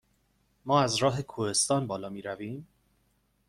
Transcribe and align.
ما 0.65 0.81
از 0.81 0.95
راه 0.95 1.21
کوهستان 1.21 1.87
بالا 1.87 2.09
می 2.09 2.21
رویم؟ 2.21 2.67